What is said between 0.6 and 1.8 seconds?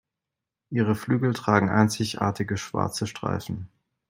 Ihre Flügel tragen